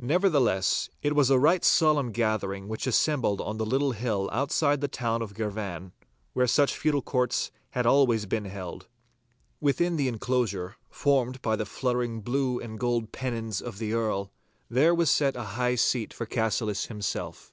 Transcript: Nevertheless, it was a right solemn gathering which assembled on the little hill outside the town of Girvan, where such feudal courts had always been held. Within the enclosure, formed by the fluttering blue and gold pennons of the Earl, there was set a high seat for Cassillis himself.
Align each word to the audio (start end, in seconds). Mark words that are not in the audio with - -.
Nevertheless, 0.00 0.90
it 1.04 1.14
was 1.14 1.30
a 1.30 1.38
right 1.38 1.64
solemn 1.64 2.10
gathering 2.10 2.66
which 2.66 2.84
assembled 2.84 3.40
on 3.40 3.58
the 3.58 3.64
little 3.64 3.92
hill 3.92 4.28
outside 4.32 4.80
the 4.80 4.88
town 4.88 5.22
of 5.22 5.34
Girvan, 5.34 5.92
where 6.32 6.48
such 6.48 6.76
feudal 6.76 7.00
courts 7.00 7.52
had 7.70 7.86
always 7.86 8.26
been 8.26 8.46
held. 8.46 8.88
Within 9.60 9.94
the 9.94 10.08
enclosure, 10.08 10.74
formed 10.90 11.40
by 11.42 11.54
the 11.54 11.64
fluttering 11.64 12.22
blue 12.22 12.58
and 12.58 12.76
gold 12.76 13.12
pennons 13.12 13.62
of 13.62 13.78
the 13.78 13.92
Earl, 13.92 14.32
there 14.68 14.96
was 14.96 15.12
set 15.12 15.36
a 15.36 15.44
high 15.54 15.76
seat 15.76 16.12
for 16.12 16.26
Cassillis 16.26 16.86
himself. 16.88 17.52